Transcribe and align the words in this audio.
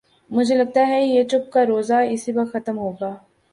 مجھے 0.31 0.55
لگتا 0.55 0.87
ہے 0.87 0.99
کہ 0.99 1.11
یہ 1.11 1.23
چپ 1.23 1.51
کا 1.53 1.65
روزہ 1.65 1.99
اسی 2.11 2.31
وقت 2.31 2.53
ختم 2.53 2.77
ہو 2.77 2.91
گا۔ 3.01 3.15